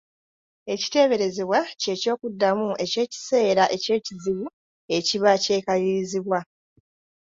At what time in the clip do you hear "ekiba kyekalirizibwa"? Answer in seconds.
4.97-6.39